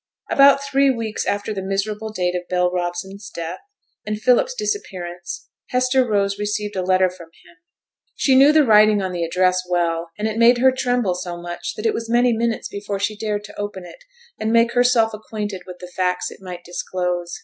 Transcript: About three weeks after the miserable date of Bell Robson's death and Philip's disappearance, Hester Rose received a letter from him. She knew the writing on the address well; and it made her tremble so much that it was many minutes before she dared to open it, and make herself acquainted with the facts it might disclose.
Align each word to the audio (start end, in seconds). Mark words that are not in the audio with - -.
About 0.31 0.63
three 0.63 0.89
weeks 0.89 1.27
after 1.27 1.53
the 1.53 1.61
miserable 1.61 2.11
date 2.11 2.33
of 2.35 2.47
Bell 2.49 2.71
Robson's 2.71 3.29
death 3.29 3.59
and 4.03 4.19
Philip's 4.19 4.55
disappearance, 4.55 5.47
Hester 5.67 6.03
Rose 6.03 6.39
received 6.39 6.75
a 6.75 6.81
letter 6.81 7.07
from 7.07 7.27
him. 7.27 7.57
She 8.15 8.33
knew 8.33 8.51
the 8.51 8.63
writing 8.63 9.03
on 9.03 9.11
the 9.11 9.23
address 9.23 9.61
well; 9.69 10.09
and 10.17 10.27
it 10.27 10.39
made 10.39 10.57
her 10.57 10.71
tremble 10.71 11.13
so 11.13 11.39
much 11.39 11.75
that 11.75 11.85
it 11.85 11.93
was 11.93 12.09
many 12.09 12.33
minutes 12.33 12.67
before 12.67 12.97
she 12.99 13.15
dared 13.15 13.43
to 13.43 13.59
open 13.59 13.85
it, 13.85 14.03
and 14.39 14.51
make 14.51 14.71
herself 14.73 15.13
acquainted 15.13 15.61
with 15.67 15.77
the 15.79 15.91
facts 15.95 16.31
it 16.31 16.41
might 16.41 16.63
disclose. 16.63 17.39